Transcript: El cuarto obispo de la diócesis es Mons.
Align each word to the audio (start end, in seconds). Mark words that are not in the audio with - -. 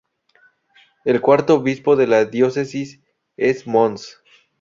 El 1.05 1.21
cuarto 1.21 1.53
obispo 1.53 1.95
de 1.95 2.07
la 2.07 2.25
diócesis 2.25 3.01
es 3.37 3.67
Mons. 3.67 4.17